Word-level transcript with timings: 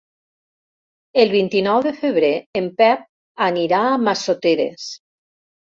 El 1.25 1.33
vint-i-nou 1.33 1.83
de 1.89 1.93
febrer 1.99 2.33
en 2.63 2.73
Pep 2.83 3.07
anirà 3.51 3.87
a 3.93 4.05
Massoteres. 4.09 4.93